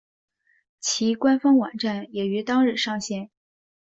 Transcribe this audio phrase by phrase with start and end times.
[0.79, 3.29] 其官方网站也于当日上线。